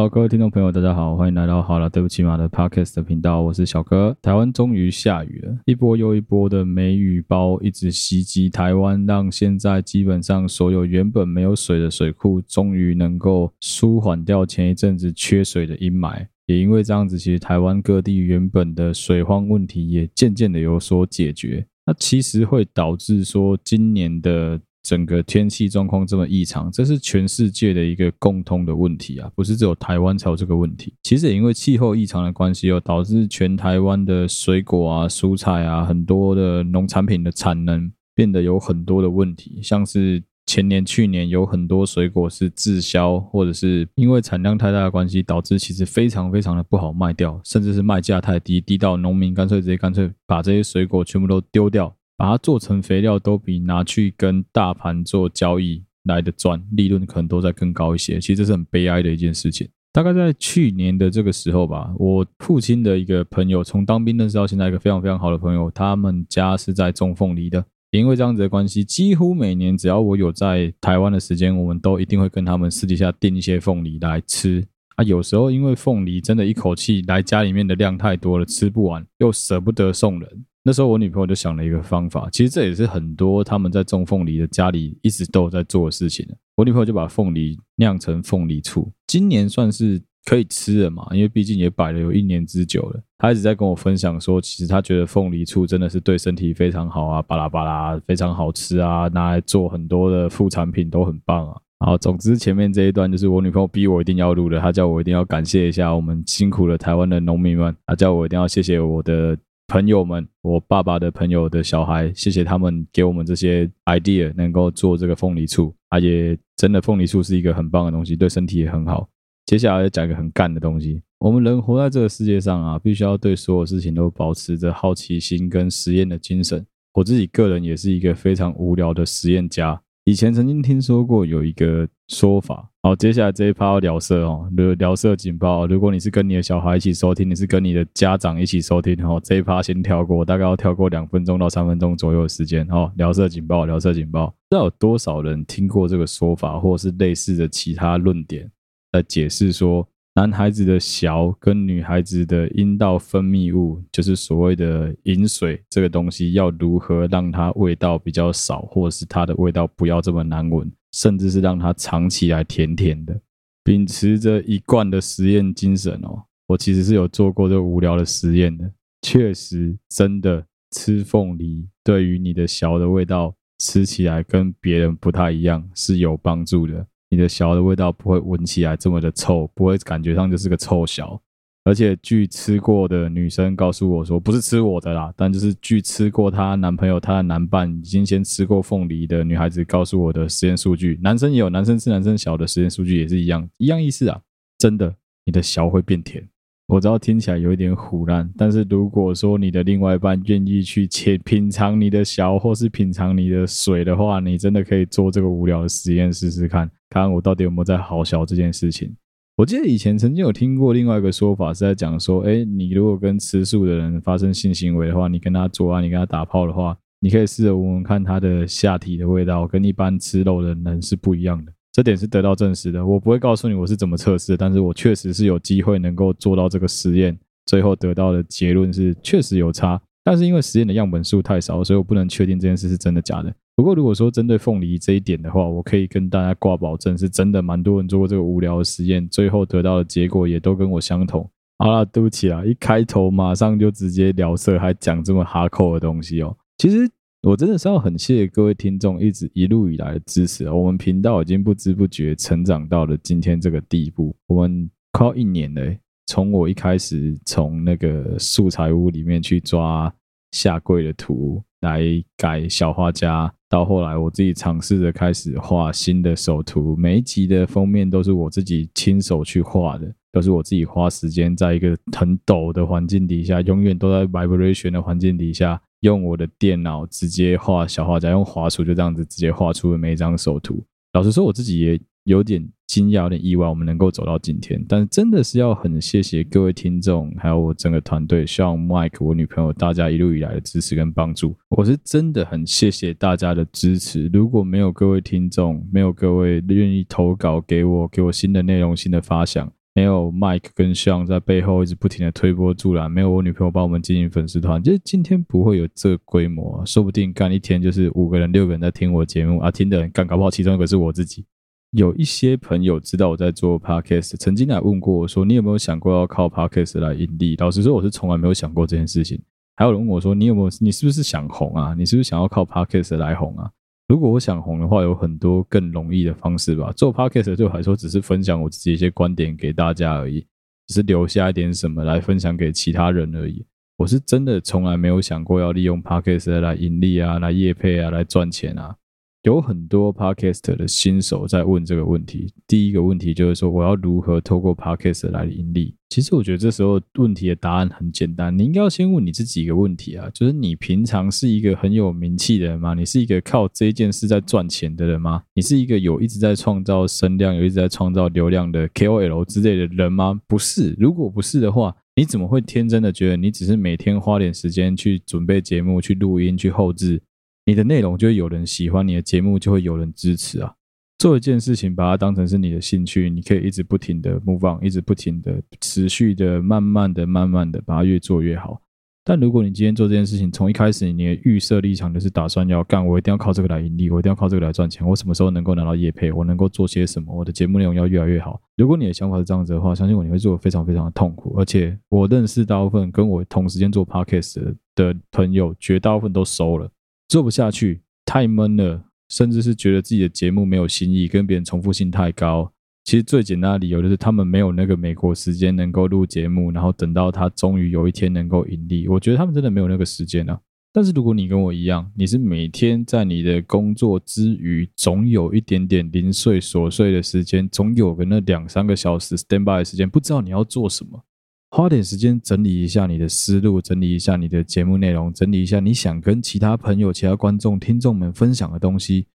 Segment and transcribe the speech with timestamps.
[0.00, 4.16] Hello，各位听众朋友，大家好，欢迎来到好了，对不起嘛的 Podcast 的频道，我是小哥。
[4.22, 16.26] 台湾终于下雨了，一波又一波的梅雨包一直袭击台湾，让现在基本上所有原本没有水的水库，终于能够舒缓掉前一阵子缺水的阴霾。
[16.46, 21.66] 也因为这样子，其实台湾各地原本的水荒问题也渐渐的有所解决。
[21.84, 24.58] 那其实会导致说今年的。
[24.82, 30.94] 整个天气状况这么异常，这是全世界的一个共通的问题啊，不是只有台湾才有这个问题。
[31.02, 39.60] 其实也因为气候异常的关系，又导致全台湾的水果啊、蔬菜啊，很多的农产品的产能变得有很多的问题。
[39.62, 51.94] 像是前年、去年有很多水果是滞销，或者是因为产量太大的关系，导致其实非常非常的不好卖掉，甚至是卖价太低，低到农民干脆直接干脆把这些水果全部都丢掉。
[52.20, 58.20] 把它做成肥料，都比拿去跟大盘做交易来的赚，利润可能都在更高一些。
[58.20, 59.66] 其实这是很悲哀的一件事情。
[59.90, 67.64] 大概在去年的这个时候吧，我父亲的一个朋友，从当兵认识到现在一个非常非常好的朋友，他们家是在种凤梨的。
[67.90, 74.62] 因为这样子的关系，几乎每年只要我有在台湾的时间，我们都一定会跟他们私底下订一些凤梨来吃。
[74.96, 80.44] 啊，有时候因为凤梨真的一口气来家里面的量太多了，吃不完，又舍不得送人。
[80.62, 86.26] 那时候我女朋友就想了一个方法，其实这也是很多他们在种凤梨的家里一直都有在做的事情。
[86.54, 93.02] 我女朋友就把凤梨酿成凤梨醋，今年算是可以吃了嘛，因为毕竟也摆了有一年之久了。
[93.16, 101.56] 她一直在跟我分享说，其实她觉得凤梨醋真的是对身体非常好啊，巴拉巴拉非常好吃啊，拿来做很多的副产品都很棒啊。
[101.78, 109.38] 好，总之前面这一段就是我女朋友逼我一定要录的，她叫我一定要感谢一下我们辛苦的台湾的农民们，她叫我一定要谢谢我的。
[109.70, 115.72] 朋友们，我爸爸的朋友的小孩，谢谢他们给我们这些 idea，能够做这个凤梨醋。
[115.90, 119.08] 啊，且真的凤梨醋是一个很棒的东西，对身体也很好。
[119.46, 121.00] 接下来要讲一个很干的东西。
[121.20, 126.66] 我们人活在这个世界上啊，必须要对所有事情都保持着好奇心跟实验的精神。
[126.94, 129.80] 我自己个人也是一个非常无聊的实验家。
[130.04, 132.70] 以前曾经听说过有一个说法。
[132.82, 135.66] 好，接下来这一趴要聊色哦，聊色警报。
[135.66, 142.66] 如果你是跟你的小孩一起收听，你是跟你的家长一起收听，哦，这一趴先跳过，大概要跳过两分钟到三分钟左右的时间。
[142.70, 144.28] 哦，聊色警报，聊色警报。
[144.48, 148.50] 不知道有多少人听过这个说法，或是类似的其他论点
[148.92, 160.70] 来解释说，男孩子的小跟女孩子的阴道分泌物，就是所谓的淫水这个东西，要如何让它味道比较少，或是它的味道不要这么难闻。
[160.92, 163.20] 甚至是让它尝起来甜甜的，
[163.62, 168.68] 秉持着一贯的实验精神哦，我其实是有做过这无聊的实验的。
[169.00, 176.84] 确实，真的吃凤梨对于你的小的味道吃起来跟别人不太一样，是有帮助的。
[177.10, 181.20] 你的小的味道不会闻起来这么的臭，不会感觉上就是个臭小。
[181.62, 194.18] 而且据吃过的女生告诉我说，不是吃我的啦，但就是据吃过她男朋友、她的男伴已经先吃过凤梨的女孩子告诉我的实验数据，男生也有男生吃男生小的实验数据也是一样，一样意思啊，
[194.58, 194.94] 真的，
[195.26, 196.26] 你的小会变甜。
[196.68, 208.94] 我知道听起来有一点唬烂，但是如果说你的另外一半愿意去切品尝你的小，或是品尝你的水的话，你真的可以做这个无聊的实验试试看，看我到底有没有在好笑这件事情。
[209.36, 221.50] 我记得以前曾经有听过另外一个说法，是在讲说，哎，你如果跟吃素的人发生性行为的话，你跟他做啊，你跟他打炮的话，你可以试着闻闻看他的下体的味道，跟一般吃肉的人是不一样的。
[221.72, 222.84] 这点是得到证实的。
[222.84, 229.80] 我不会告诉你我是怎么测试，但是我确实是有机会能够做到这个实验，最后得到的结论是确实有差。
[230.02, 233.32] 但是因为实验的样本数太少，所以我不能确定这件事是真的假的。
[233.60, 241.30] 不过如果说针对凤梨这一点的话，我可以跟大家挂保证，是真的蛮多人做过这个无聊的实验，最后得到的结果也都跟我相同。
[241.58, 246.34] 好啦，对不起啊，一开头马上就直接聊色，还讲这么哈扣的东西哦。
[246.56, 246.90] 其实
[247.20, 250.50] 我真的是要很谢谢各位听众一直一路以来的支持。
[250.50, 255.76] 我们频道已经不知不觉成长到了今天这个地步，我们快要一年了。
[256.06, 259.92] 从我一开始从那个素材屋里面去抓
[260.32, 261.82] 下跪的图来
[262.16, 263.32] 改小画家。
[263.48, 280.62] 到后来，我自己尝试着开始画新的手图，每一集的封面都是我自己亲手去画的，都是我自己花时间在一个很陡的环境底下，永远都在 vibration 的环境底下，用我的电脑直接画小画家，用滑鼠就这样子直接画出了每一张手图。
[280.92, 281.80] 老实说，我自己也。
[282.04, 294.08] 有点惊讶，有点意外，我们能够走到今天，但真的是要很谢谢各位听众，还有我整个团队，像 Mike、我女朋友，大家一路以来的支持跟帮助，我是真的很谢谢大家的支持。
[294.12, 311.24] 如果没有各位听众，没有各位愿意投稿给我，给我新的内容、新的发想，没有 Mike 跟 Sean 在背后一直不停的推波助澜，没有我女朋友帮我们经营粉丝团，就是今天不会有这规模啊，说不定干一天就是五个人、六个人在听我节目啊，听的人干搞不好其中一个是我自己。
[311.72, 319.20] 有一些朋友知道我在做 Podcast，曾经来问过我说：“你有没有想过要靠 Podcast 来盈利？”老实说，我是从来没有想过这件事情。
[319.54, 320.48] 还有人问我说：“你有没有？
[320.60, 321.72] 你是不是想红啊？
[321.78, 323.48] 你是不是想要靠 Podcast 来红啊？”
[323.86, 326.72] 如果我想红的话，有很多更容易的方式吧。
[326.72, 330.26] 做 Podcast 对我来说，只是分享我自己一些观点给大家而已，
[330.66, 333.44] 只是留下一点什么来分享给其他人而已。
[333.76, 338.74] 我是真的从来没有想过要利用 Podcast 来盈利啊，来业配啊，来赚钱啊。
[339.22, 342.32] 有很多 Podcast 的新手在问这个问题。
[342.46, 345.74] 第一个问题就是说，我要如何透过 Podcast 来盈利？
[345.90, 352.72] 其实我觉得这时候问题的答案很简单，你应该要先问你自己一个问题啊，就是你平常是一个很有名气的人吗？
[352.72, 355.22] 你是一个靠这件事在赚钱的人吗？
[355.34, 360.18] 你是一个有一直在创造声量、有一直在创造流量的 KOL 之类的人吗？
[360.26, 360.74] 不是。
[360.78, 367.02] 如果不是的话，你怎么会天真的觉得你只是每天花点时间去准备节目、去录音、去后置？
[367.46, 370.54] 你的内容就会有人喜欢，你的节目就会有人支持啊！
[370.98, 378.60] 做一件事情，把它当成是你的兴趣，你可以一直不停的 move on，一直不停的持续的、慢慢的、慢慢的把它越做越好。
[379.02, 388.38] 但如果你今天做这件事情，从一开始你的预设立场就是打算要干，我一定要靠这个来盈利，我一定要靠这个来赚钱，我什么时候能够拿到业配，我能够做些什么，我的节目内容要越来越好。
[388.58, 391.34] 如果你的想法是这样子的话，相信我，你会做得非常非常的痛苦。
[391.38, 396.70] 而且我认识大部分跟我同时间做 podcast 的朋友，绝大部分都收了。
[397.10, 402.52] 做不下去，太闷了，甚至是觉得自己的节目没有新意，跟别人重复性太高。
[402.84, 408.86] 其实最简单的理由就是他们没有那个美国时间能够录节目，然后等到他终于有一天能够盈利。
[408.86, 410.38] 我觉得他们真的没有那个时间啊。
[410.72, 421.04] 但是如果你跟我一样，你是每天在你的工作之余，总有一点点零碎琐碎的时间，总有个那两三个小时 stand by 的时间，不知道你要做什么。
[421.50, 429.08] 花点时间整理一下你的思路，整理一下你的节目内容，整理一下你想跟其他朋友、其他观众、听众们分享的东西，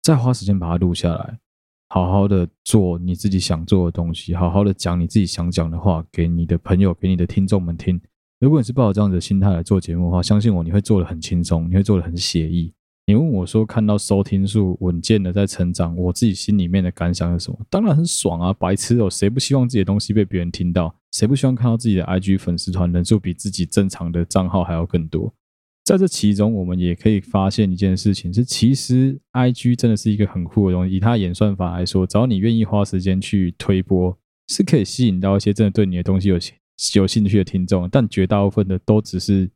[0.00, 1.38] 再花时间把它录下来，
[1.90, 8.00] 好好的做你自己想做的东西，好好的讲你自己想讲的话给你的朋友、给你的听众们听。
[8.40, 12.72] 如果你是抱着这样的心态来做节目的话，相信我，你会做得很轻松，你会做得很写意。
[13.04, 17.58] 你问我说，看到收听数稳健的在成长，我自己心里面的感想是什么？
[17.68, 18.52] 当然很爽啊！
[18.52, 20.94] 白痴哦，谁不希望自己的东西被别人听到？
[21.10, 25.34] 谁不希望看到自己的 IG 粉丝团人数比自己正常的账号还要更多？
[25.84, 30.94] 在这其中，我们也可以发现一件事情：是其实 IG 真的是一个很酷的东西。
[30.94, 34.16] 以它演算法来说，只要你愿意花时间去推播，
[34.46, 36.38] 是可以吸引到一些真的对你的东西有
[36.94, 37.88] 有兴趣的听众。
[37.90, 39.50] 但绝大部分的都只是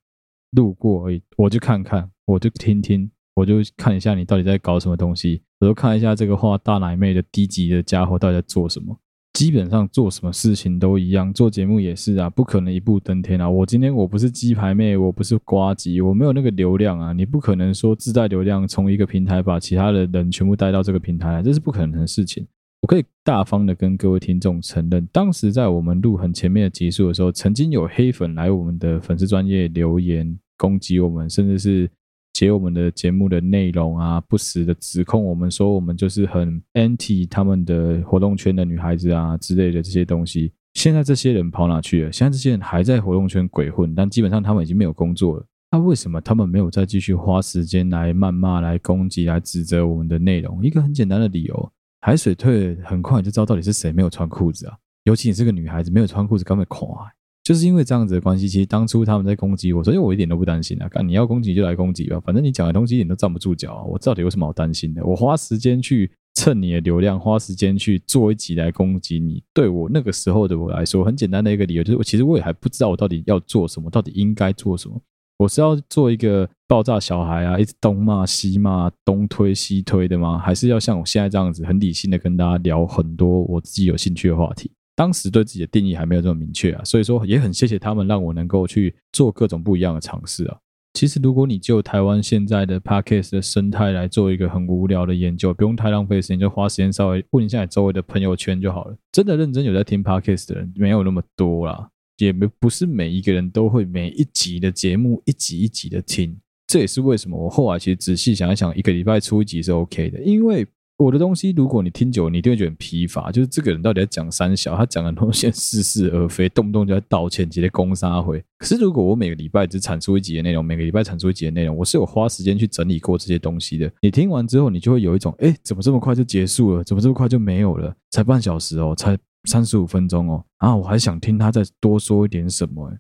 [0.51, 3.09] 路过而已，我就看看，我就听听。
[3.37, 8.99] 我就看一下你到底在搞什么东西，我就看一下这个画大奶妹的低级的家伙到底在做什么。
[9.35, 13.49] 基本上做什么事情都一样，做节目也是啊，不可能一步登天啊。
[13.49, 17.13] 我今天我不是鸡排妹，我不是瓜吉，我没有那个流量啊。
[17.13, 22.47] 你不可能说自带流量，从一个平台把其他的人全部带到这个平台来，这是不可能的事情。
[22.81, 31.91] 我可以大方的跟各位听众承认，当时在我们录很前面的集数的时候，曾经有黑粉来我们的粉丝专业留言攻击我们，甚至是。
[32.37, 40.53] 写我们的节目的内容啊，不时的指控我们说我们就是很 anti 他们的活动圈的女孩子啊之类的这些东西。
[40.75, 42.13] 现在这些人跑哪去了？
[42.13, 45.47] 现在这些人还在活动圈鬼混，但基本上他们已经没有工作了。
[45.71, 50.63] 那为什么他们没有再继续花时间来谩骂、来攻击、来指责我们的内容？
[50.63, 54.77] 一个很简单的理由：海水退，很快就知道到底是谁没有穿裤子啊。
[55.05, 57.11] 尤其你是个女孩子，没有穿裤子，根本垮。
[57.47, 60.89] 就是因为这样子的关系，其实当初他们在攻击我，所以我一点都不担心啊！
[60.89, 63.85] 干，你要攻击就来攻击吧，反正你讲的东西一点都站不住脚啊！
[63.85, 65.07] 我到底有什么好担心的？
[65.07, 75.01] 我花时间去蹭你的流量，花时间去做一集来攻击你，对我那个时候的我来说，很简单的一个理由就是，我其实我也还不知道我到底要做什么，到底应该做什么。
[75.39, 80.37] 我是要做一个爆炸小孩啊，一直东骂西骂，东推西推的吗？
[80.37, 84.69] 还是要像我现在这样子，很理性的跟大家聊很多我自己有兴趣的话题？
[84.97, 90.57] 当时对自己的定义还没有这么明确啊，所以说也很谢谢他们让我能够去做各种不一样的尝试啊。
[90.95, 98.97] 其实如果你就台湾现在的 Podcast 的生态来做一个很无聊的研究，不用太浪费时间，就花时间稍微问一下你周围的朋友圈就好了。
[99.13, 101.87] 真的认真有在听 Podcast 的人没有那么多啦，
[102.17, 106.35] 也没不是每一个人都会每一集的节目一集一集的听。
[106.67, 110.67] 这也是为什么我后来其实仔细想一想，一个礼拜出一集是 OK 的，因为。
[110.99, 113.31] 我的东西，如果你听久了，你一定会觉得很疲乏。
[113.31, 118.43] 就是这个人到底在讲三小，他讲的东西似是而非，动不动就在道歉，直接攻杀回。
[118.59, 123.93] 可是如果我每个礼拜只产出一集的内容，每个礼拜产出一集的内容，我是有花时间去整理过这些东西的。
[124.01, 126.83] 你听完之后，你就会有一种，哎，怎么这么快就结束了？
[126.83, 127.95] 怎么这么快就没有了？
[128.11, 132.91] 才半小时哦，才三十五分钟哦，啊，我还想听他再多说一点什么，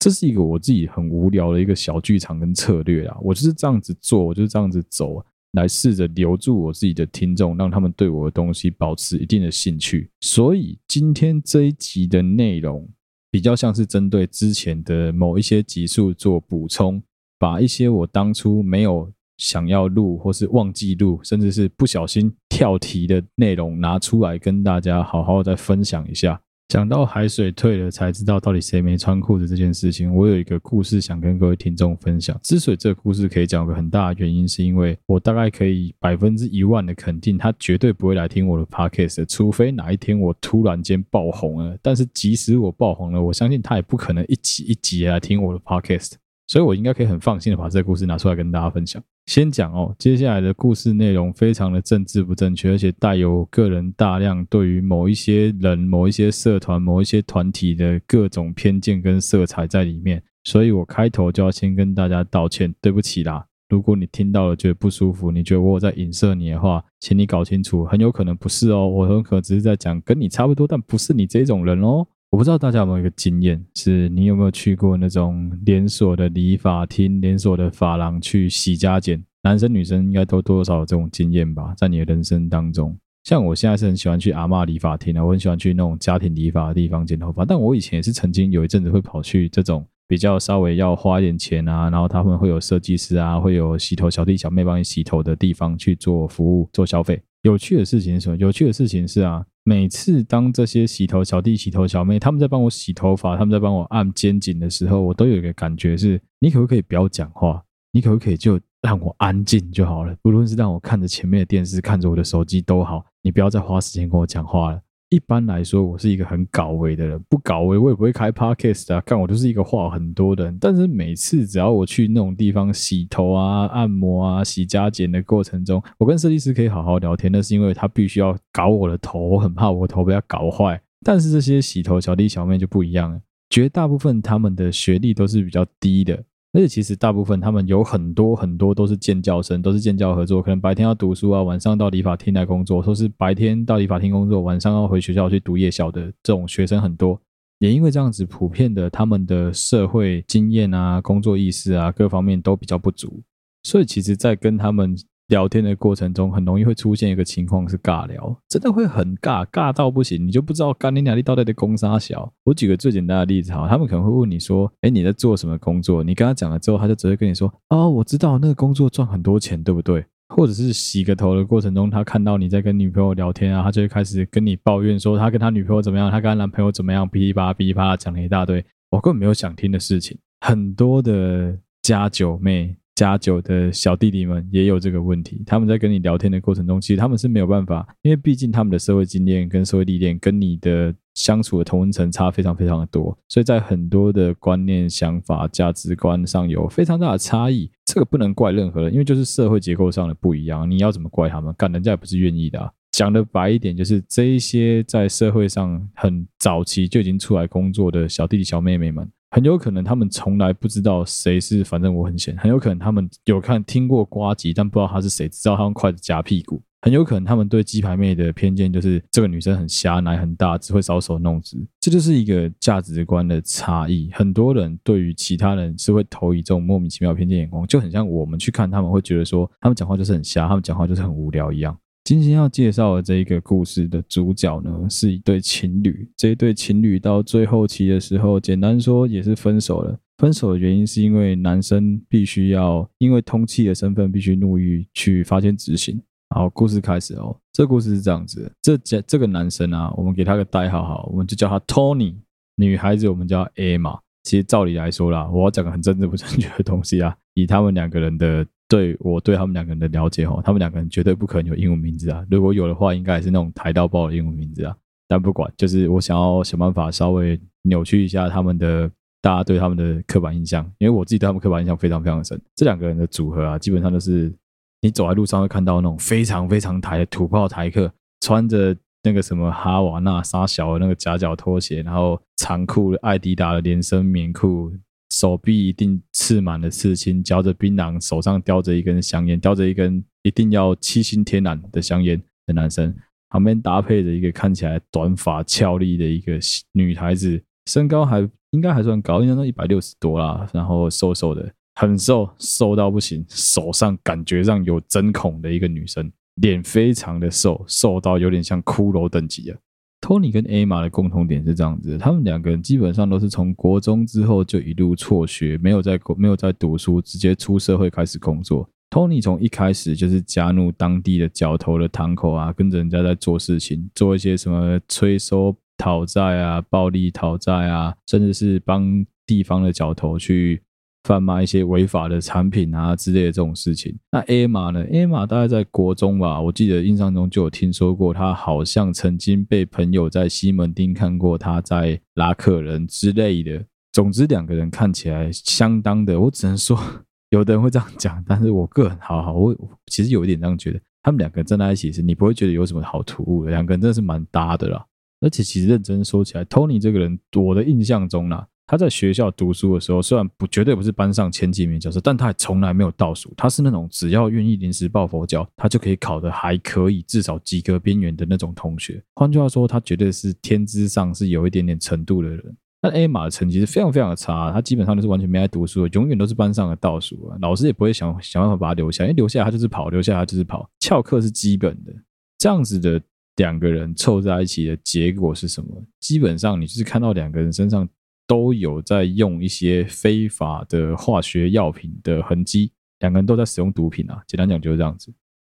[0.00, 10.10] 这是一个我自己很无聊的一个小剧场跟策略啊，我就是这样子做，我就是这样子走，来试着留住我自己的听众，让他们对我的东西保持一定的兴趣。
[10.20, 12.88] 所以今天这一集的内容
[13.30, 17.02] 比较像是针对之前的某一些集数做补充，
[17.38, 19.10] 把一些我当初没有。
[19.36, 26.40] 想要录或是忘记录，甚至是不小心跳题的内容拿出来跟大家好好再分享一下。
[26.68, 32.38] 讲到海水退了才知道到底谁没穿裤子这件事情，我有一个故事想跟各位听众分享。
[32.42, 41.76] 之所以这个故事可以讲，个很大的原因是因为我大概可以百分之一万的肯定，他绝对不会来听我的 podcast，除非哪一天我突然间爆红了。
[41.80, 46.14] 但是即使我爆红了，我相信他也不可能一集一集来听我的 podcast。
[46.46, 49.02] 所以我应该可以很放心的把这个故事拿出来跟大家分享。
[49.26, 60.22] 先讲哦，接下来的故事内容非常的政治不正确，而且带有个人大量对于某一些人、某一些社团、某一些团体的各种偏见跟色彩在里面。
[60.44, 63.46] 所以我开头就要先跟大家道歉，对不起啦。
[63.70, 72.06] 如果你听到了觉得不舒服，你觉得我在影射你的话，请你搞清楚，很有可能不是哦，我很可能只是在讲跟你差不多，但不是你这种人哦。
[72.34, 79.22] 我不知道大家有没有一个经验，是你有没有去过那种连锁的理发厅、连锁的发廊去洗加剪？
[79.44, 82.98] 男生女生应该都多少有这种经验吧，在你的人生当中。
[83.22, 87.44] 像我现在是很喜欢去阿嬷理发厅啊，我很喜欢去那种家庭理发的地方剪头发。
[87.44, 97.22] 但我以前也是曾经有一阵子会跑去这种比较稍微要花一点钱啊，然后他们会有设计师啊，会有洗头小弟小妹帮你洗头的地方去做服务、做消费。
[97.42, 98.36] 有趣的事情是什么？
[98.38, 99.46] 有趣的事情是啊。
[99.66, 107.64] 每次当这些洗头小弟、洗头小妹他们在帮我洗头发，他们在帮我按肩颈的时候，我都有一个感觉是：你可不可以不要讲话？
[107.90, 110.14] 你可不可以就让我安静就好了？
[110.20, 114.82] 不论是让我看着前面的电视，看着我的手机都好，你不要再花时间跟我讲话了。
[115.14, 119.00] 一般来说，我是一个很搞维的人，不搞维我也不会开 podcast 啊。
[119.02, 130.80] 看我就是一个话很多的人，但是每次只要我去那种地方洗头啊、按摩啊、洗加剪的过程中，我跟设计师可以好好聊天，那是因为他必须要搞我的头，我很怕我的头被他搞坏。
[131.04, 136.24] 但是这些洗头小弟小妹就不一样了，绝大部分他们的学历都是比较低的。
[136.54, 147.20] 而且其实大部分他们有很多很多都是建教生，都是建教合作，可能白天要读书啊，晚上到理法厅来工作，说是白天到理法厅工作，晚上要回学校去读夜校的这种学生很多。
[147.58, 153.22] 也因为这样子，普遍的他们的社会经验啊、工作意识啊各方面都比较不足，
[153.64, 154.96] 所以其实，在跟他们。
[155.28, 162.30] 聊天的过程中，很容易会出现一个情况是尬聊，真的会很尬，尬到不行，你就不知道干你哪里到底的公杀小。
[162.44, 170.04] 我举个最简单的例子哈，他们可能会问你说：“哎，你在做什么工作？”你跟他讲了之后，他就只会跟你说：“哦，我知道那个工作赚很多钱，对不对？”
[170.34, 180.18] 或者是洗个头的过程中，他看到你在跟女朋友聊天啊，他就会开始跟你抱怨说他跟他女朋友怎么样，他跟他男朋友怎么样，噼里啪啦噼里啪啦讲了一大堆，我根本没有想听的事情。
[180.40, 182.76] 很多的家酒妹。
[182.94, 197.70] 加酒的小弟弟们也有这个问题，他们在跟你聊天的过程中，其实他们是没有办法，因为毕竟他们的社会经验跟社会历练跟你的相处的同温层差非常非常的多，所以在很多的观念、想法、价值观上有非常大的差异。
[197.84, 201.52] 这个不能怪任何人，因为就是社会结构上的不一样，你要怎么怪他们？
[201.54, 202.70] 干人家也不是愿意的啊。
[202.92, 209.08] 讲的白一点，就是这一些在社会上很早期就已经出来工作的小弟弟、小妹妹们。
[209.34, 212.36] 很有可能他们从来不知道谁是，反正我很闲。
[212.36, 216.62] 很有可能他们有看听过呱吉，但不知道他是谁，只知道他用筷子夹屁股。
[216.82, 221.58] 很有可能他们对鸡排妹的偏见就是这个女生很瞎，奶很大，只会搔首弄姿。
[221.80, 224.08] 这就是一个价值观的差异。
[224.12, 231.76] 很多人对于其他人是会投以这种莫名其妙偏见眼光，就很像我们去看他们会觉得说他们讲话就是很瞎，他们讲话就是很无聊一样。
[232.04, 236.06] 今天要介绍的这一个故事的主角呢，是一对情侣。
[236.18, 239.98] 这一对情侣到最后期的时候，简单说也是分手了。
[240.18, 245.98] 分手的原因是因为男生必须要因为通缉的身份必须入狱去发现执行。
[246.34, 247.34] 好，故事开始哦。
[247.54, 252.16] 这故事是这样子：这这这个男生啊，我们给他个代号好，我们就叫他 Tony。
[252.56, 253.98] 女孩子我们叫 Emma。
[254.24, 258.46] 其实照理来说啦，我要讲个很政治不正确的东西啊，以他们两个人的。
[258.68, 262.24] 对我对他们两个人的了解哦，他们两个人绝对不可能有英文名字啊！
[262.30, 264.74] 如果有的话，应该也是那种台到爆的英文名字啊。
[265.06, 268.90] 但不管，就是我想要想办法稍微扭曲一下他们的
[269.20, 272.40] 大家对他们的刻板印象，因为我自己对他们刻板印象非常非常深。
[272.56, 274.34] 这两个人的组合啊，基本上都是
[274.80, 277.92] 你走在路上会看到那种非常非常台的土炮台客，
[278.22, 284.72] 穿着那个什么哈瓦那沙小的那个夹脚拖鞋，然后长裤艾迪达的连身棉裤。
[285.10, 292.94] 手臂一定刺满了刺青，嚼着槟榔，手上叼着一根香烟，叼着一根一定要七星天然的香烟的男生，
[293.28, 296.38] 旁边搭配着一个看起来短发俏丽的一个
[296.72, 309.58] 女孩子，身高还应该还算高，应该都一百六十多啦，然后瘦瘦的，很瘦，瘦到不行，手上感觉上有针孔的一个女生，脸非常的瘦，瘦到有点像骷髅等级啊。
[310.04, 318.68] 托尼跟艾玛的共同点是这样子，他们两个人基本上都是从国中之后就一路辍学，没有在没有在读书，直接出社会开始工作。
[318.90, 330.60] 托尼从一开始就是加入当地的角头的堂口啊，跟着人家在做事情，做一些什么催收讨债啊、暴力讨债啊，甚至是帮地方的角头去。
[331.04, 333.96] 贩卖一些违法的产品啊之类的这种事情。
[334.10, 334.84] 那艾玛呢？
[334.92, 343.64] 艾玛大概在国中吧，我记得印象中就有听说过，他好像曾经被朋友在西门町看过他在拉客人之类的。
[343.92, 346.76] 总之，两个人看起来相当的，我只能说，
[347.30, 349.54] 有的人会这样讲，但是我个人好好，我
[349.86, 354.84] 其实有一点这样觉得，他们两个站在一起时，你不会觉得有什么好突兀的，两个人真的是蛮搭的啦。
[355.20, 358.46] 而且其实认真说起来，Tony 这个人，我的印象中啦。
[358.66, 363.32] 他在学校读书的时候，虽然不绝对不是班上前几名角色，但他也从来没有倒数。
[363.36, 369.02] 他是那种只要愿意临时抱佛脚，他就可以考得还可以，至少及格边缘的那种同学。
[369.16, 372.56] 换句话说，他绝对是天资上是有一点点程度的人。
[372.80, 377.36] 但 A 马的成绩是非常非常的差，他基本上都是完全没爱读书的，永远都是班上的倒数啊。
[377.42, 380.68] 老师也不会想想办法把他留下，因为留下来他就是跑，留下来他就是跑。
[380.80, 381.92] 翘课是基本的。
[382.38, 383.00] 这样子的
[383.36, 385.82] 两个人凑在一起的结果是什么？
[386.00, 387.86] 基本上你就是看到两个人身上。
[388.26, 394.22] 都有在用一些非法的化学药品的痕迹，两个人都在使用毒品啊。
[394.26, 395.12] 简单讲就是这样子。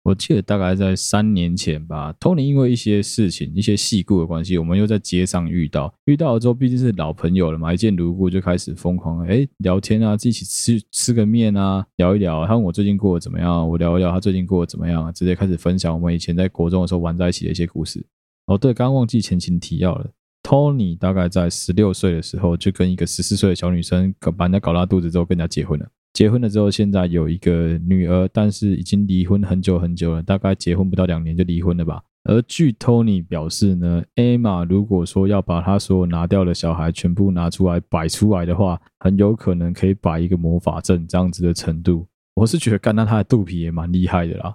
[0.02, 5.94] 我记得大概在三年前吧，Tony 因为一些事情、一些细故的关系，我们又在街上遇到。
[6.04, 12.46] 遇到了之后，毕竟是老朋友了嘛，一见如故，就开始疯狂哎聊天啊，一起吃吃个面啊，聊一聊。
[12.46, 18.06] 他问我最近过得怎么样，我聊一聊他最近过得怎么样，直接开始分享我们以前在国中的时候玩在一起的一些故事。
[18.44, 20.10] 哦，对，刚刚忘记前情提要了。
[20.44, 25.86] Tony 大概在十六岁的时候，就跟一个十四岁的小女生，把人家搞大肚子之后，跟人家结婚了。
[26.12, 32.02] 结婚了之后，现在有一个女儿，但是已经离婚很久很久了，大概结婚不到两年就离婚了吧。
[32.24, 42.06] 而据 Tony 表示呢，Emma 如果说要把他所有拿掉的小孩全部拿出来摆出来的话，很有可能可以摆一个魔法阵这样子的程度。
[42.34, 44.54] 我是觉得，干到他的肚皮也蛮厉害的啦。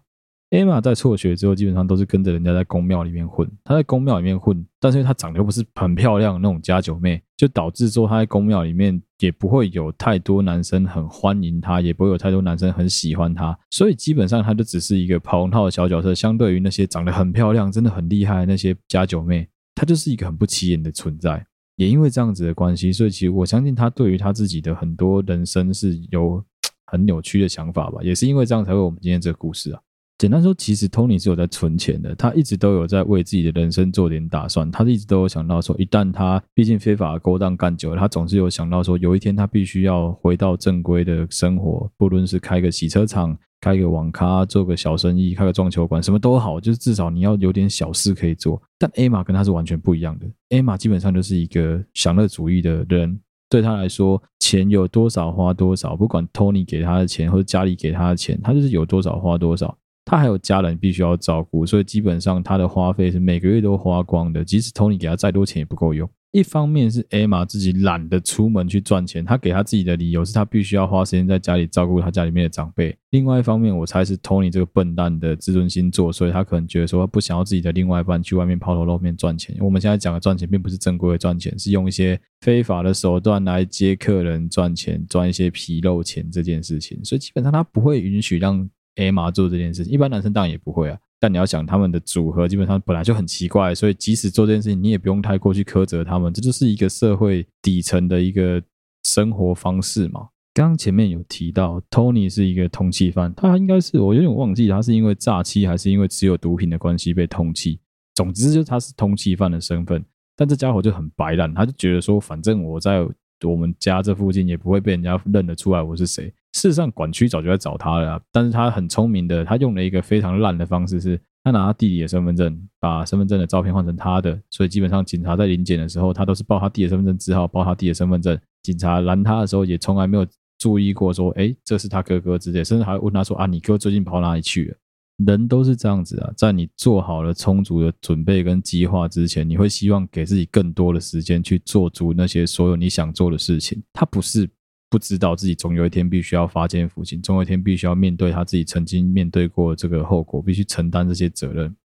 [0.50, 3.48] 艾玛在辍学之后，基本上都是跟着人家在宫庙里面混。
[3.64, 13.56] 她在宫庙里面混，但是她长得又不是很漂亮那种家酒妹，就导致说她在宫庙里面也不会有太多男生很欢迎她，也不会有太多男生很喜欢她。
[13.70, 16.16] 所以基本上她就只是一个跑龙套的小角色。
[16.16, 21.46] 相对于那些长得很漂亮、真的很厉害的那些家酒妹，她就是一个很不起眼的存在。
[21.76, 26.44] 也因为这样子的关系，所以其实我相信她对于她自己的很多人生是有
[26.92, 28.00] 很扭曲的想法吧。
[28.02, 29.80] 也是因为这样才会我们今天这个故事啊。
[30.20, 34.70] 简单说，其实 Tony 是有在存钱的，他一直都有在为自己的人生做点打算。
[34.70, 48.62] 他一直都有想到说，一旦他毕竟非法勾当干久了，他总是有想到说，有一天他必须要回到正规的生活，不论是开个洗车场、开个网咖、做个小生意、开个撞球馆，什么都好，就是至少你要有点小事可以做。
[48.78, 53.18] 但 Emma 跟他是完全不一样的，Emma 基本上就是一个享乐主义的人，
[53.50, 59.78] 对他来说，钱有多少花多少，不管 Tony 给他的钱或者家里给他的钱，他就是有多少花多少。
[60.06, 64.44] 他还有家人必须要照顾，所以基本上他的花费是每个月都花光的。
[64.44, 66.10] 即使 Tony 给他再多钱也不够用。
[66.32, 72.96] 一方面是 Emma 自己懒得出门去赚钱，他给他自己的理由是他必须要花时间在家里照顾他家里面的长辈。
[73.10, 79.56] 另外一方面，我猜是 Tony 这个笨蛋的自尊心作祟，所以他可能觉得说他不想要自己的另外一半去外面抛头露面赚钱。
[79.60, 87.04] 我们现在讲的赚钱并不是正规的赚钱，是用一些非法的手段来接客人赚钱，赚一些皮肉钱这件事情。
[87.04, 88.70] 所以基本上他不会允许让。
[88.96, 90.98] 艾玛做这件事情，一般男生当然也不会啊。
[91.20, 96.34] 但你要想，他们的组合基本上本来就很奇怪，所以即使做这件事情，你也不用太过去苛责他们。
[96.34, 98.62] 这就是一个社会底层的一个
[99.04, 100.28] 生活方式嘛。
[100.54, 107.78] 刚刚前面有提到，Tony 是一个通缉犯，他应该是我有点忘记，他是因为诈欺还是因为持有毒品的关系被通缉。
[108.16, 110.04] 总之，就是他是通缉犯的身份。
[110.36, 113.08] 但这家伙就很白烂，他就觉得说，反正我在。
[113.46, 116.30] 我们家这附近也不会被人家认得出来我是谁。
[116.54, 128.38] 事实上，管区早就在找他了，但是他很聪明的，他用了一个非常烂的方式是，他拿他弟弟的身份证，把身份证的照片换成他的，所以基本上警察在临检的时候，他都是报他弟的身份证字号，报他弟的身份证。
[128.64, 130.26] 警察拦他的时候，也从来没有
[130.58, 134.78] 注意过说，哎，这是他哥哥之类，甚至还问他说，啊，你哥最近跑哪里去了？
[135.26, 143.82] 人都是这样子啊，在你做好了充足的准备跟计划之前，你会希望给自己更多的时间去做足那些所有你想做的事情。
[143.94, 144.50] 他不是
[144.90, 151.76] 不知道自己总有一天必须要发现父亲，总有一天必须要面对他自己曾经面对过这个后果，必须承担这些责任。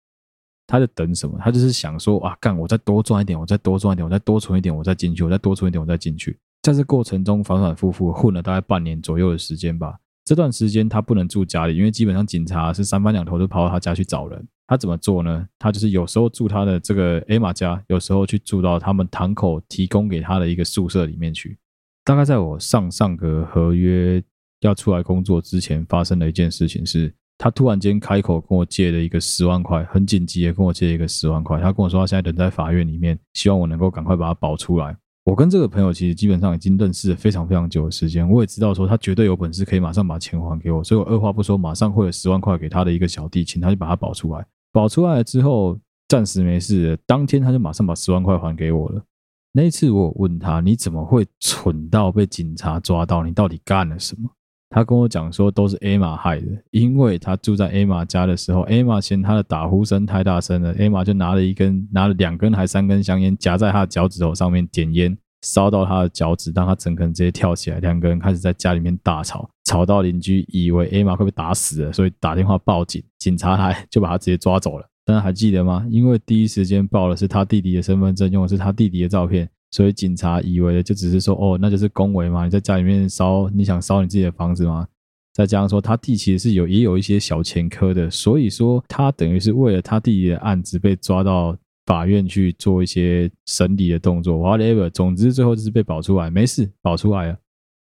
[0.66, 1.38] 他在等什么？
[1.38, 6.38] 他就是想说啊，干，我再多赚一点，我再多赚一点，我再多存一点，我再进去，我再多存一点，我再进去。
[6.62, 9.98] 在这过程中反反复复混了大概半年左右的时间吧。
[10.24, 14.48] 这段时间他不能住家里，因为基本上警察是三番两头都跑到他家去找人。
[14.66, 15.46] 他怎么做呢？
[15.58, 21.58] 他就是有时候住他的这个艾玛家，有时候去住到他们堂口提供给他的一个宿舍里面去。
[22.04, 24.22] 大概在我上上个合约
[24.60, 31.58] 要出来工作之前，发生的一件事情是，他突然间开口跟我借了一个十万块，很紧急的跟我借一个十万块。
[31.60, 34.94] 他跟我说他现在人在法院里面，希望我能够赶快把他保出来。
[35.24, 44.46] 我跟这个朋友其实基本上已经认识了非常非常久的时间，我也知道说他绝对有本事可以马上把钱还给我，所以我二话不说，马上汇了十万块给他的一个小弟，请他去把他保出来。
[44.72, 49.02] 保出来了之后，暂时没事，当天他就马上把十万块还给我了。
[49.56, 53.22] 那次我问他，你怎么会蠢到被警察抓到？
[53.22, 54.28] 你到底干了什么？
[54.68, 74.84] 他跟我讲说，都是艾玛害的，因为他住在艾玛家的时候艾玛嫌他的打呼声太大声了艾玛就拿了一根、拿了两根还三根香烟夹在他的脚趾头上面点烟，烧到他的脚趾，让他整个人直接跳起来，两个人开始在家里面大吵，吵到邻居以为艾玛会被打死了，所以打电话报警，警察来 就把他直接抓走了。
[75.04, 75.86] 大家还记得吗？
[75.90, 79.48] 因为第一时间报的是他弟弟的身份证，用的是他弟弟的照片。
[79.70, 84.86] 所以警察以为就只是说，哦，那就是恭维嘛，你在家里面烧，你想烧你自己的房子吗？
[85.32, 97.36] 再加上说他弟其实是有也有一些小前科的，所以说他等于是为了他弟弟的案子被抓到法院去做一些审理的动作，whatever，总之最后就是被保出来，没事，保出来了。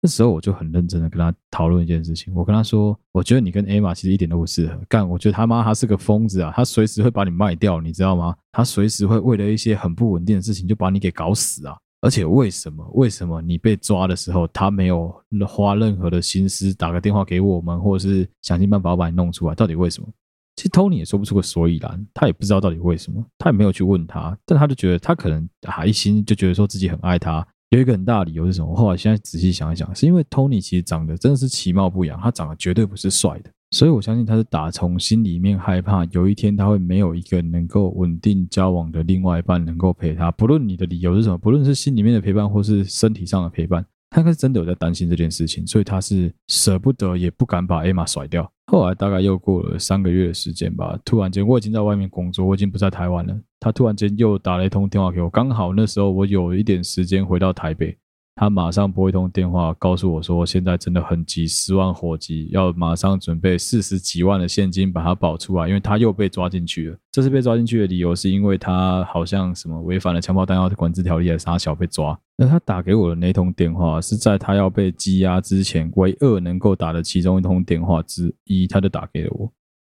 [0.00, 8.34] 那时候我就很认真的跟他讨论一件事情，我跟他说，我觉得你跟 Emma 其实一点都不适合干，我觉得他妈他是个疯子啊，他随时会把你卖掉，你知道吗？
[8.52, 11.76] 他随时会为了一些很不稳定的事情就把你给搞死啊！
[12.00, 12.88] 而且为什么？
[12.94, 15.12] 为什么你被抓的时候他没有
[15.48, 19.54] 花任何的心思打个电话给我们，或者是想尽办法把你弄出来？
[19.56, 20.08] 到底为什么？
[20.54, 27.44] 其实 Tony 也说不出个所以然，他也不知道到底为什么，他也没有去问他，但他就觉得他可能还一心就觉得说自己很爱他。
[27.70, 28.70] 有一个很大的理由是什么？
[28.70, 40.30] 我后来现在仔细想一想，是因为 Tony 其实长得真的是其貌不扬，他长得绝对不是帅的，所以我相信他是打从心里面害怕有一天他会没有一个能够稳定交往的另外一半能够陪他。
[40.30, 43.84] 不论你的理由是什么，不论是心里面的陪伴或是身体上的陪伴。
[44.10, 48.50] 他应该是真的有在担心这件事情，所以他是舍不得，也不敢把 Emma 甩掉。
[48.66, 53.38] 后来大概又过了三个月的时间吧，突然间我已经在外面工作，我已经不在台湾了。
[53.60, 57.96] 他突然间又打了一通电话给我，刚好那时候我有一点时间回到台北。
[58.40, 66.96] 他马上拨一通电话，告诉我说现在真的很急，十万火急，要马上准备四十几万的现金把他保出来，因为他又被抓进去了。
[67.10, 72.16] 这次被抓进去的理由是因为他好像什么违反了枪炮弹药管制条例，还是小被抓。
[72.36, 79.52] 那他打给我的那通电话是在他要被羁押之前唯二能够打的其中一通电话之一，他就打给了我。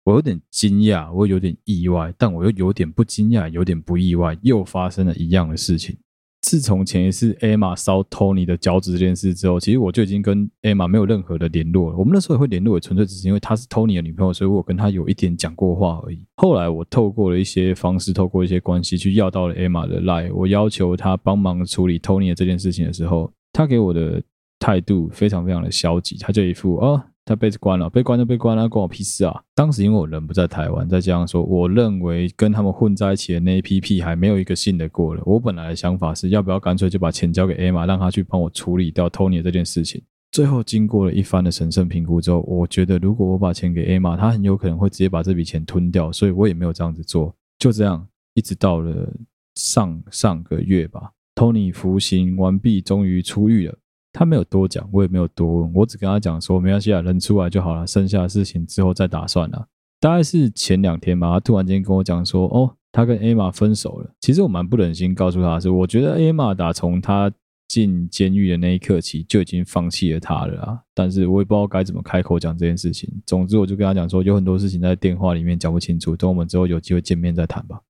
[0.04, 5.98] 我有点惊讶，我有点意外，但我又有点不惊讶，有点不意外，又发生了一样的事情。
[6.40, 11.96] 自从前一次 Emma 烧 Tony 的脚趾这件事之后，其实我就已经跟 Emma 没有任何的联络了。
[11.96, 16.24] 我们那时候也会联络，也纯粹只是因为她是 Tony 的女朋友，所以我跟她有一点讲过话而已。
[16.36, 24.22] 后来我透过了一些方式，透过一些关系去要到了 Emma 的 Line，我要求她帮忙处理 Tony 的这件事情的时候，她给我的
[24.58, 26.88] 态度非常非常的消极，她就一副啊。
[26.90, 29.42] 哦他被关了，被关就被关了，关我屁事啊！
[29.54, 35.22] 当时因为我人不在台湾，再加上说，我认为跟他们混在一起的那一批屁孩没有一个信得过了。
[35.26, 40.02] 我本来的想法是要不要干脆就把钱交给 Emma，让他去帮我处理掉 Tony 这件事情。
[40.32, 47.34] 最后经过了一番的审慎评估之后，我觉得如果我把钱给 Emma，他很有可能会直接把这笔钱吞掉，所以我也没有这样子做。
[47.58, 49.12] 就这样，一直到了
[49.56, 53.78] 上上个月吧，Tony 服刑完毕，终于出狱了。
[54.18, 59.68] 他没有多讲，我也没有多问，我只跟他讲说没关系啊，人出来就好了，剩下的事情之后再打算了。
[60.00, 64.10] 大概是前两天吧，他突然间跟我讲说，哦，他跟 Emma 分手了。
[64.18, 67.30] 其实我蛮不忍心告诉他是，我觉得 Emma 打从他
[67.68, 70.80] 进监狱的那一刻起就已经放弃了他了啊。
[70.92, 73.08] 但是我也不知道该怎么开口讲这件事情。
[73.24, 77.80] 总之，我就跟他讲说，有很多事情在电话里面讲不清楚，等我们之后有机会见面再谈吧。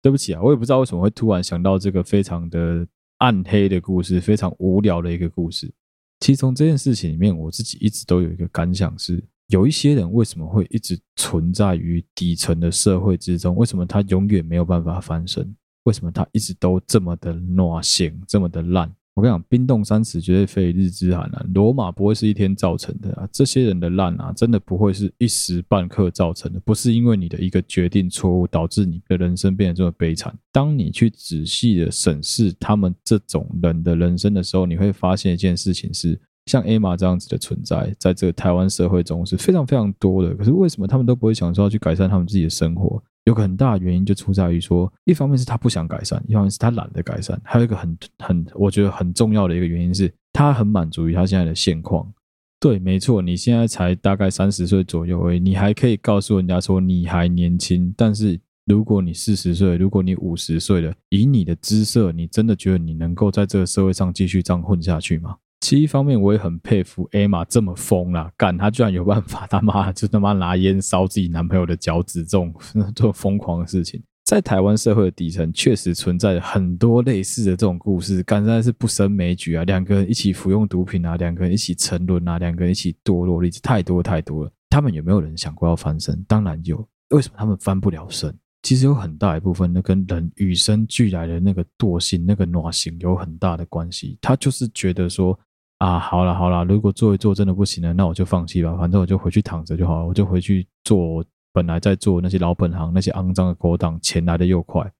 [0.00, 2.86] 对不起啊，我也不知道为什么会突然想到这个非常的。
[3.18, 5.72] 暗黑的故事，非常无聊的一个故事。
[6.20, 13.54] 其实从这件事情里面，我自己一直都有一个感想是：有一些人为什么会一直存在于底层的社会之中？
[13.56, 15.54] 为什么他永远没有办法翻身？
[15.84, 18.90] 为什么他一直都这么的懦性，这么的烂？
[19.14, 21.46] 我跟你讲，冰冻三尺绝对非一日之寒啊！
[21.54, 23.28] 罗马不会是一天造成的啊！
[23.30, 30.36] 这些人的烂啊，真的不会是一时半刻造成的，不是因为你的一个决定错误导致你的人生变得这么悲惨。
[30.50, 40.34] 当你去仔细的审视他们这种人的人生的时候，你会发现一件事情是，像 Emma 这样子的存在，在这个台湾社会中是非常非常多的。
[40.34, 43.00] 可是为什么他们都不会想说要去改善他们自己的生活？
[43.24, 52.12] 有个很大的原因就出在于说，一方面是他不想改善，一方面是他懒得改善，还有一个很很我觉得很重要的一个原因是，他很满足于他现在的现况。
[52.60, 57.92] 对，没错，你现在才大概三十岁左右而已，你还可以告诉人家说你还年轻。
[57.96, 65.36] 但是如果你四十岁，如果你五十岁了，以你的姿色，你真的觉得你能够在这个社会上继续这样混下去吗？
[65.64, 72.54] 其一方面，我也很佩服 Emma 这么疯啦，干他居然有办法他妈就他妈拿烟烧自己男朋友的脚趾，这种
[72.94, 74.02] 这种疯狂的事情。
[74.26, 79.64] 在台湾社会的底层，确实存在很多类似的这种故事，干实在是不胜枚举啊！
[79.64, 84.52] 两个人一起服用毒品啊，两个人一起沉沦啊，两个人一起堕落，例子太多太多了。
[84.68, 86.22] 他们有没有人想过要翻身？
[86.28, 86.86] 当然有。
[87.08, 88.36] 为什么他们翻不了身？
[88.62, 94.18] 其实有很大一部分，那跟人与生俱来的那个惰性、那个惰性有很大的关系。
[94.20, 95.38] 他就是觉得说
[95.84, 101.22] 啊，好了好了，如果做一做真的不行了，那我就放弃吧，反正我就回去躺着就好了，我就回去做。
[101.52, 104.90] 本来在做那些老本行，那些肮脏的勾当，钱来的又快。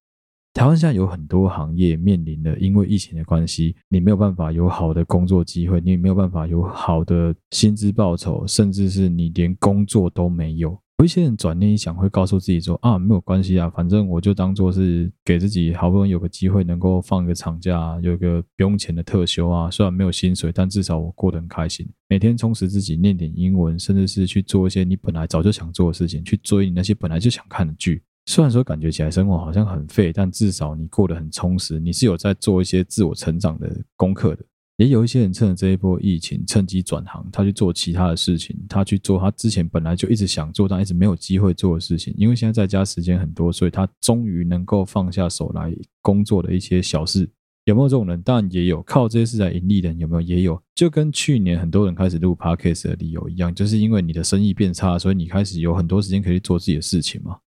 [0.53, 10.79] 台湾现在有很多行业面临的，因为疫情的关系，你没有办法有好的工作机会，你也没有办法有好的薪资报酬，甚至是你连工作都没有。
[10.98, 19.68] 有一些人转念一想，会告诉自己说：“啊，没有关系啊，反正我就当做是给自己好不容易有个机会，能够放一个长假，有一个不用钱的特休啊。
[19.68, 21.85] 虽然没有薪水，但至少我过得很开心。
[22.09, 28.02] 每天充实自己，念点英文，甚至是去做一些你本来早就想做的事情，去追你那些本来就想看的剧。
[28.26, 34.44] 虽然说感觉起来生活好像很废，但至少你过得很充实，你是有在做一些自我成长的功课的。”
[34.77, 42.13] 也有一些人趁着这一波疫情，趁机转行，他去做其他的事情，他去做他之前本来就一直想做但一直没有机会做的事情。
[42.17, 47.31] 因为现在在家时间很多，所以他终于能够放下手来工作的一些小事。
[47.67, 48.21] 有没有这种人？
[48.21, 50.21] 当然也有，靠这些事来盈利的人有没有？
[50.21, 50.61] 也有。
[50.75, 57.39] 就跟去年很多人开始录 Podcast 的理由一样，就是因为你的生意变差，所以你开始有很多时间可以做自己的事情嘛。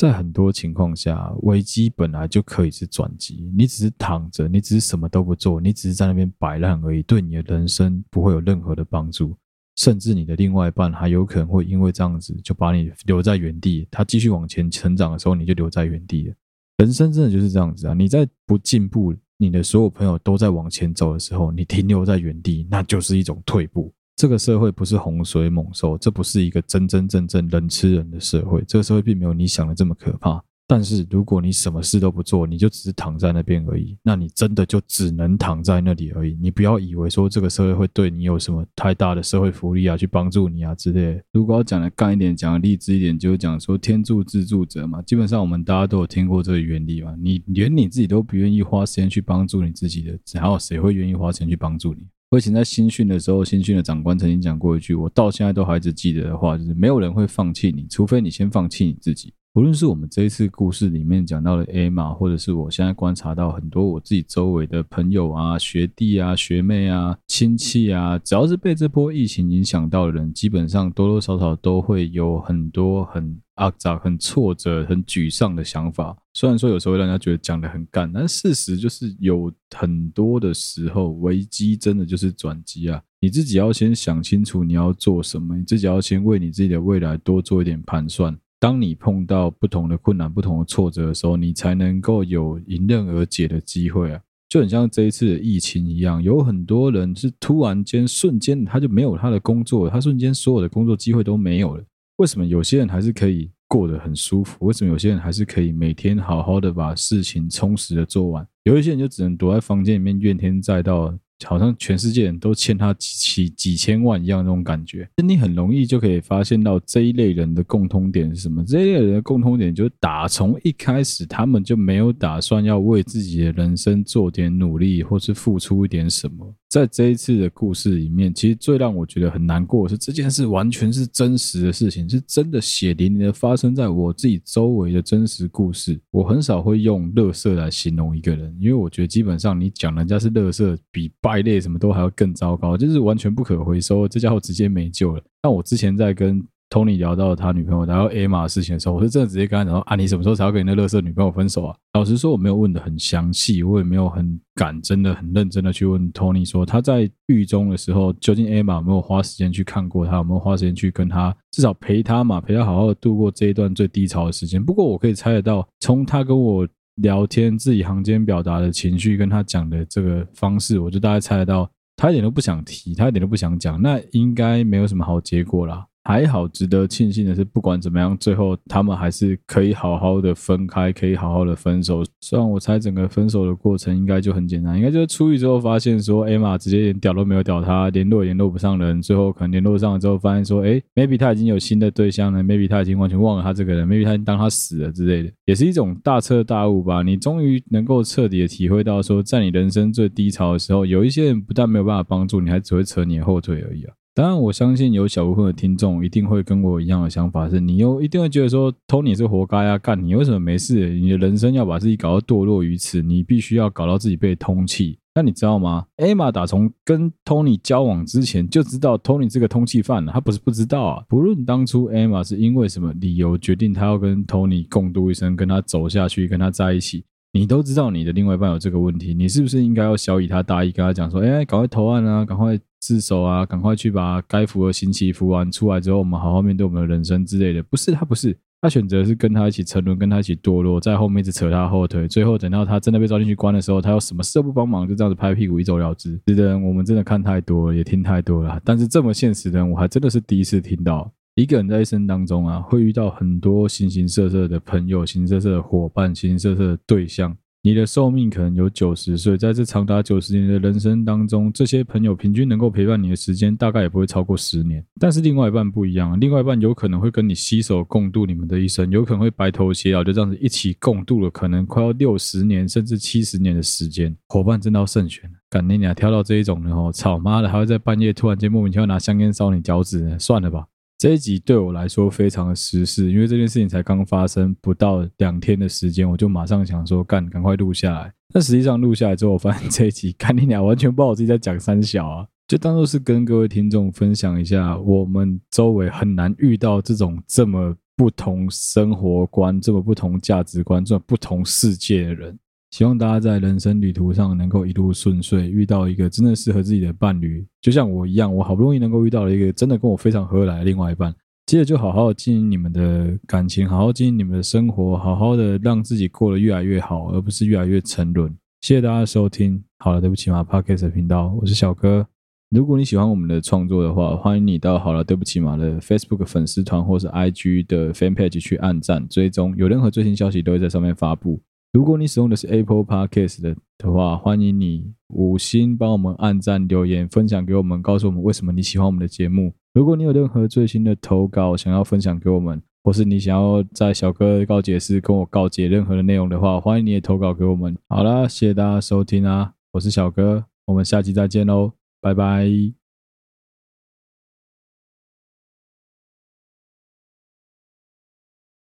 [0.00, 3.52] 在很多情况下，危机本来就可以是转机。
[3.54, 9.36] 你只是躺着，你只是什么都不做，你只是在那边摆烂而已，对你的人生不会有任何的帮助。
[9.76, 13.86] 甚至你的另外一半还有可能会因为这样子就把你留在原地。
[13.90, 16.34] 他继续往前成长的时候，你就留在原地了。
[16.78, 17.92] 人生真的就是这样子啊！
[17.92, 23.92] 你在不进步，你的所有朋友都在往前走的时候，你停留在原地，那就是一种退步。
[24.16, 28.62] 这个社会不是洪水猛兽，这不是一个真真正正人吃人的社会。
[28.68, 30.42] 这个社会并没有你想的这么可怕。
[30.66, 36.38] 但是如果你什么事都不做，你就只是躺在那边而已，那你真的就只能躺在那里而已。
[36.40, 41.24] 你不要以为说这个社会会对你有什么太大的社会福利啊，去帮助你啊之类的。
[41.32, 45.02] 如果要讲的干一点，讲的励志一点，就是讲说天助自助者嘛。
[45.02, 47.16] 基本上我们大家都有听过这个原理嘛。
[47.20, 52.06] 你连你自己都不愿意花时间去帮助你自己的，还有谁会愿意花钱去帮助你？
[52.30, 59.34] 我以前在新训的时候，新训的长官曾经讲过一句，我到现在都还一直记得的话，就是没有人会放弃你，除非你先放弃你自己。
[59.54, 76.16] 无论是我们这一次故事里面讲到的 Emma，或者是我现在观察到很多我自己周围的朋友啊、学弟啊、学妹啊、亲戚啊，只要是被这波疫情影响到的人，基本上多多少少都会有很多很阿杂、很挫折、很沮丧的想法。
[76.32, 83.02] 虽然说有时候会让人家觉得讲得很干，但事实就是有很多的时候，危机真的就是转机啊！
[83.18, 88.38] 你自己要先想清楚你要做什么，你自己要先为你自己的未来多做一点盘算。
[88.60, 94.20] 当你碰到不同的困难、不同的挫折的时候，你才能够有迎刃而解的机会啊！
[94.50, 101.82] 就很像这一次的疫情一样，有很多人是突然间、瞬间他就没有他的工作，他瞬间所有的工作机会都没有了。
[102.16, 104.66] 为什么有些人还是可以过得很舒服？
[104.66, 108.46] 为什么有些人还是可以每天好好的把事情充实的做完？
[108.64, 111.16] 有一些人就只能躲在房间里面怨天载道。
[111.44, 118.64] 好像全世界人都欠他几几几千万一样那种感觉，你很容易就可以发现到这一类人的共通点是什么？
[118.64, 126.54] 这一类人的共通点就是打从一开始他们就没有打算要为自己的人生做点努力，或是付出一点什么。
[126.70, 136.00] 在这一次的故事里面，其实最让我觉得很难过的是这件事完全是真实的事情，是真的血淋淋的发生在我自己周围的真实故事。
[136.12, 145.20] 我很少会用“垃圾”来形容一个人，因为我觉得基本上你讲人家是垃圾比败类什么都还要更糟糕，就是完全不可回收，这家伙直接没救了。
[145.42, 164.64] 但我之前在跟 Tony 聊到他女朋友，聊到 Emma 的事情的时候，我是真的直接跟他讲说：“啊，你什么时候才要跟你那垃圾女朋友分手啊？”老实说，我没有问得很详细，我也没有很敢、真的很认真的去问 Tony 说他在狱中的时候，究竟 Emma 有没有花时间去看过他，有没有花时间去跟他至少陪他嘛，陪他好好的度过这一段最低潮的时间。
[164.64, 166.66] 不过我可以猜得到，从他跟我。
[166.96, 175.86] 聊天自己行间表达的情绪，跟他讲的这个方式，我就大概猜得到，他一点都不想提，他一点都不想讲，那应该没有什么好结果啦。
[176.10, 182.02] 还好，值得庆幸的是，不管怎么样，最后他们还是可以好好的分开，可以好好的分手。
[182.20, 197.04] 虽然我猜整个分手的过程应该就很简单，应该就是出狱之后发现说，Emma 直接连屌都没有屌他，联络也联络不上人，最后可能联络上了之后发现说，哎，maybe 他已经有新的对象了，maybe 他已经完全忘了他这个人，maybe 他已经当他死了之类的，也是一种大彻大悟吧。
[197.04, 203.94] 你终于能够彻底的体会到说，在你人生最低潮的时候，有一些人不但没有办法帮助你，还只会扯你的后腿而已啊。
[204.12, 210.90] 当然，我相信有小部分的听众一定会跟我一样的想法，是你又一定会觉得说，Tony 是活该啊，干你为什么没事？
[210.90, 214.96] 你的人生要把自己搞到堕落于此，你必须要搞到自己被通缉。
[215.14, 221.04] 那你知道吗？Emma 打从跟 Tony 交往之前就知道 Tony 这个通缉犯了，他不是不知道啊。
[221.08, 227.04] 不论当初 Emma 是因为什么理由决定他要跟 Tony 共度一生，跟他走下去，跟他在一起。
[227.32, 237.62] 你都知道你的另外一半有这个问题，你是不是应该要小以他大义，跟他讲说，哎，赶快投案啊，赶快自首啊，赶快去把该服的刑期服完，出来之后我们好好面对我们的人生之类的？
[237.62, 246.18] 不是，他不是，他选择是跟他一起沉沦，跟他一起堕落，在后面一直扯他后腿，最后等到他真的被抓进去关的时候，他又什么事都不帮忙，就这样子拍屁股一走了之。
[246.26, 251.12] 是的，我们真的看太多了，也听太多了，但是这么现实的，我还真的是第一次听到。
[251.36, 257.36] 一个人在一生当中啊，会遇到很多形形色色的朋友、形形色色的伙伴、形形色色的对象。
[257.62, 264.82] 你的寿命可能有九十岁，在这长达九十年的人生当中，这些朋友平均能够陪伴你的时间大概也不会超过十年。
[264.98, 274.16] 但是另外一半不一样，另外一半有可能会跟你携手共度你们的一生，有可能会白头偕老，就这样子一起共度了可能快要六十年甚至七十年的时间。
[274.28, 280.64] 伙伴真的要慎选，干你俩挑到这一种的哦，操妈的还会在半夜突然间莫名其妙拿香烟烧你脚趾呢，算了吧。
[281.00, 288.12] 这一集对我来说非常的时事，因为这件事情才刚发生不到两天的时间，我就马上想说干，赶快录下来。
[288.34, 302.38] 但实际上录下来之后，我发现 这一集干你俩完全不知道我自己在讲三小啊，就当做是跟各位听众分享一下，我们周围很难遇到这种这么不同生活观、这么不同价值观、这么不同世界的人。
[302.70, 311.14] 希望大家在人生旅途上能够一路顺遂，遇到一个真的适合自己的伴侣，就像我一样，我好不容易能够遇到了一个真的跟我非常合来的另外一半。
[311.46, 318.32] 接着就好好经营你们的感情，好好经营你们的生活，好好的让自己过得越来越好，而不是越来越沉沦。
[318.60, 319.60] 谢谢大家收听。
[319.78, 322.06] 好了，对不起嘛，Podcast 频道，我是小哥。
[322.50, 331.40] 如果你喜欢我们的创作的话，欢迎你到好了，对不起嘛的 Facebook 粉丝团或是 IG 的 Fan Page 去按赞追踪，有任何最新消息都会在上面发布。
[331.72, 339.52] 如果你使用的是 Apple Podcast 的的话，欢迎你五星帮我们按赞、留言、分享给我们，告诉我们为什么你喜欢我们的节目。
[339.72, 347.76] 如果你有任何最新的投稿想要分享给我们，或是你想要在小哥告解室跟我告解任何的内容的话，欢迎你也投稿给我们。
[347.88, 352.79] 好啦，谢谢大家收听啊，我是小哥，我们下期再见喽，拜拜。